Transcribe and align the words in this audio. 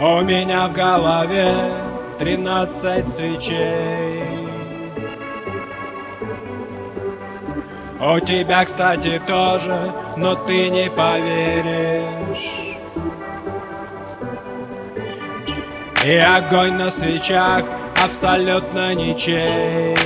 У 0.00 0.20
меня 0.22 0.66
в 0.66 0.72
голове 0.72 1.72
тринадцать 2.18 3.08
свечей. 3.10 4.24
У 8.00 8.18
тебя, 8.18 8.64
кстати, 8.64 9.22
тоже, 9.24 9.92
но 10.16 10.34
ты 10.34 10.68
не 10.68 10.90
поверишь. 10.90 12.76
И 16.04 16.16
огонь 16.16 16.72
на 16.72 16.90
свечах 16.90 17.64
абсолютно 18.04 18.96
ничей. 18.96 19.96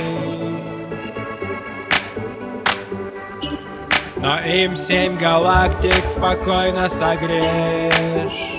Но 4.17 4.39
им 4.41 4.75
семь 4.75 5.17
галактик 5.17 6.05
спокойно 6.15 6.89
согрешь 6.89 8.58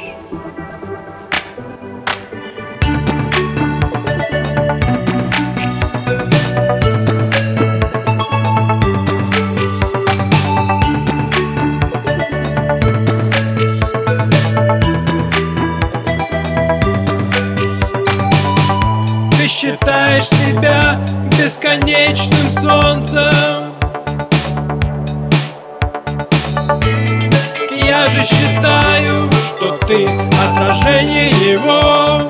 считаешь 19.80 20.28
себя 20.28 21.00
бесконечным 21.38 22.46
солнцем. 22.60 23.74
Я 27.82 28.06
же 28.06 28.24
считаю, 28.24 29.30
что 29.32 29.78
ты 29.86 30.06
отражение 30.44 31.30
его. 31.30 32.20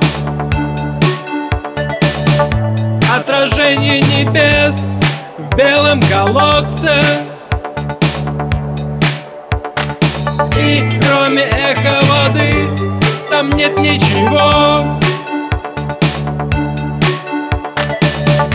Отражение 3.13 4.01
небес 4.01 4.81
в 5.37 5.57
белом 5.57 6.01
колодце. 6.03 7.01
И 10.57 11.01
кроме 11.01 11.43
эха 11.43 12.01
воды 12.07 12.69
там 13.29 13.51
нет 13.51 13.77
ничего 13.79 15.00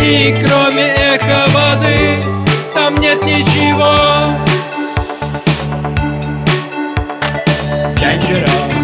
И 0.08 0.36
кроме 0.46 0.84
эха 0.84 1.48
воды 1.48 2.22
там 2.76 2.94
нет 2.98 3.26
ничего 3.26 3.96
Dangerous 8.00 8.76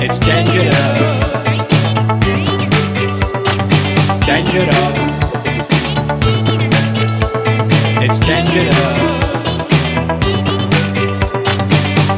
It's 0.00 0.18
dangerous 0.20 0.70
Dangerous 4.24 4.94
It's 8.00 8.18
dangerous 8.28 9.10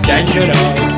Dangerous 0.06 0.91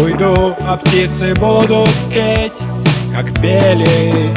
уйду, 0.00 0.56
а 0.60 0.76
птицы 0.76 1.34
будут 1.34 1.90
петь, 2.12 2.52
как 3.12 3.32
пели. 3.40 4.32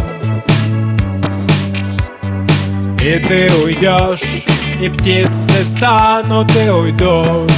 И 3.01 3.19
ты 3.19 3.47
уйдешь, 3.63 4.45
и 4.81 4.89
птицы 4.89 5.63
встанут 5.63 6.49
и 6.55 6.69
уйдут. 6.69 7.51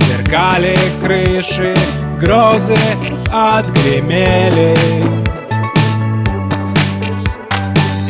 Сверкали 0.00 0.76
крыши, 1.02 1.74
грозы 2.20 2.76
отгремели. 3.30 4.74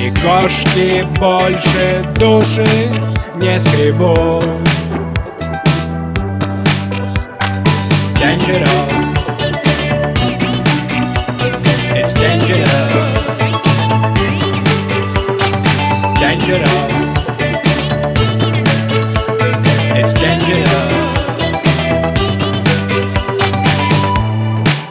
И 0.00 0.10
кошки 0.20 1.06
больше 1.18 2.04
души 2.14 2.88
не 3.40 3.60
скребут 3.60 4.63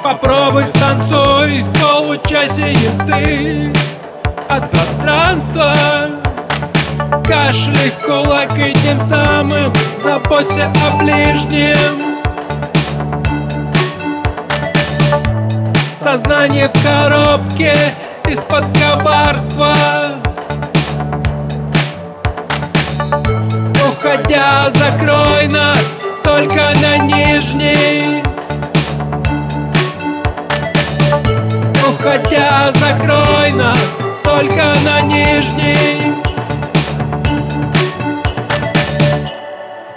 Попробуй 0.03 0.67
станцуй 0.67 1.63
в 1.63 1.73
получасе 1.81 2.72
езды 2.72 3.73
от 4.47 4.69
пространства 4.69 5.73
Кашляй 7.25 7.89
в 7.89 8.05
кулак 8.05 8.55
и 8.59 8.73
тем 8.73 9.07
самым 9.07 9.73
заботься 10.03 10.72
о 10.85 10.97
ближнем 10.97 12.12
Сознание 16.03 16.68
в 16.68 16.84
коробке 16.84 17.74
из-под 18.28 18.66
коварства. 18.78 19.74
Уходя, 23.88 24.69
закрой 24.74 25.47
нас 25.47 25.80
только 26.22 26.74
на 26.81 26.97
нижней. 26.97 28.22
Уходя, 31.88 32.74
закрой 32.74 33.53
нас 33.53 33.80
только 34.25 34.74
на 34.84 35.00
нижней. 35.00 36.16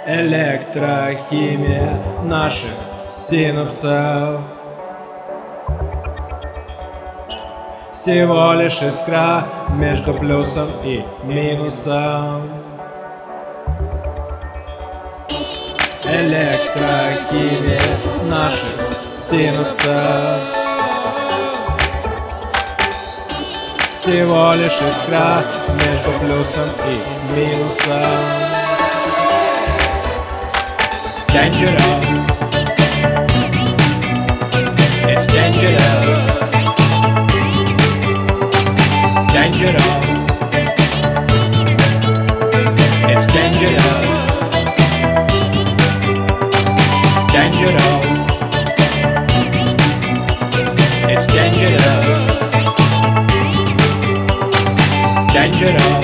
Электрохимия 0.05 2.01
наших 2.23 2.77
синапсов 3.29 4.56
Всего 8.07 8.53
лишь 8.53 8.81
искра 8.81 9.45
между 9.71 10.13
плюсом 10.13 10.69
и 10.81 11.03
минусом. 11.25 12.49
Электрохимия 16.05 17.81
наших 18.23 18.75
синапсов 19.29 20.39
Всего 23.99 24.53
лишь 24.53 24.71
искра 24.71 25.43
между 25.83 26.11
плюсом 26.21 26.69
и 26.87 26.95
минусом. 27.35 28.37
Dangerous. 31.33 32.07
It's 35.09 35.25
dangerous 35.33 36.16
dangerous. 39.37 39.87
It's 43.11 43.25
dangerous. 43.37 43.87
Dangerous. 47.35 47.97
It's 51.13 51.25
dangerous. 51.37 51.87
Dangerous. 55.37 55.97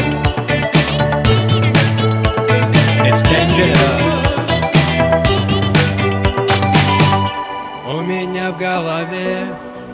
It's 3.08 3.22
dangerous. 3.34 3.94
У 7.88 8.02
меня 8.02 8.52
в 8.52 8.58
голове 8.60 9.48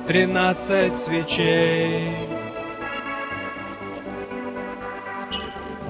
тринадцать 0.08 0.96
свечей. 1.06 2.39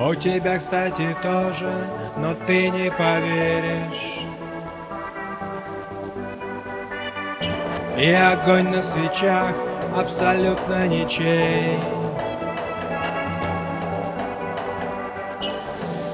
У 0.02 0.16
тебя, 0.16 0.58
кстати, 0.58 1.14
тоже, 1.22 1.74
но 2.16 2.34
ты 2.48 2.70
не 2.70 2.90
поверишь. 2.90 4.22
И 7.98 8.10
огонь 8.10 8.70
на 8.70 8.82
свечах 8.82 9.54
абсолютно 9.94 10.88
ничей. 10.88 11.78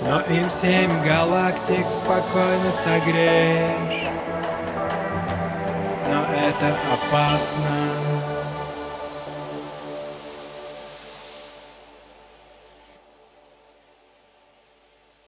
Но 0.07 0.19
им 0.33 0.49
семь 0.49 0.91
галактик 1.05 1.85
спокойно 2.03 2.71
согреешь 2.83 4.07
Но 6.09 6.23
это 6.33 6.75
опасно 6.91 8.14